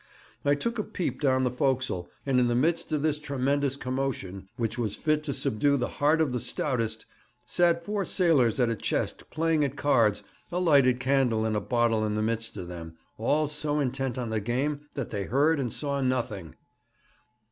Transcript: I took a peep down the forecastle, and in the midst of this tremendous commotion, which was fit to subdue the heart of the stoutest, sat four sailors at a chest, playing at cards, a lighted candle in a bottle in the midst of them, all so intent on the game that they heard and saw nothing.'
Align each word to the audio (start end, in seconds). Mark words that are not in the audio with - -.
I 0.43 0.55
took 0.55 0.79
a 0.79 0.83
peep 0.83 1.21
down 1.21 1.43
the 1.43 1.51
forecastle, 1.51 2.09
and 2.25 2.39
in 2.39 2.47
the 2.47 2.55
midst 2.55 2.91
of 2.91 3.03
this 3.03 3.19
tremendous 3.19 3.75
commotion, 3.75 4.47
which 4.57 4.75
was 4.75 4.95
fit 4.95 5.23
to 5.25 5.31
subdue 5.31 5.77
the 5.77 5.87
heart 6.01 6.21
of 6.21 6.31
the 6.31 6.39
stoutest, 6.39 7.05
sat 7.45 7.83
four 7.85 8.03
sailors 8.03 8.59
at 8.59 8.71
a 8.71 8.75
chest, 8.75 9.29
playing 9.29 9.63
at 9.63 9.75
cards, 9.77 10.23
a 10.51 10.59
lighted 10.59 10.99
candle 10.99 11.45
in 11.45 11.55
a 11.55 11.61
bottle 11.61 12.03
in 12.03 12.15
the 12.15 12.23
midst 12.23 12.57
of 12.57 12.67
them, 12.67 12.97
all 13.19 13.47
so 13.47 13.79
intent 13.79 14.17
on 14.17 14.31
the 14.31 14.39
game 14.41 14.87
that 14.95 15.11
they 15.11 15.25
heard 15.25 15.59
and 15.59 15.71
saw 15.71 16.01
nothing.' 16.01 16.55